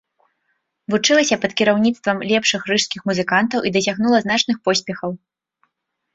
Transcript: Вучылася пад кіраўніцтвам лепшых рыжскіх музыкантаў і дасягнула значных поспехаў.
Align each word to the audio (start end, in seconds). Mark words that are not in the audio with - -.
Вучылася 0.93 1.37
пад 1.43 1.51
кіраўніцтвам 1.61 2.17
лепшых 2.31 2.61
рыжскіх 2.73 3.01
музыкантаў 3.11 3.59
і 3.69 3.75
дасягнула 3.77 4.17
значных 4.27 4.57
поспехаў. 4.71 5.11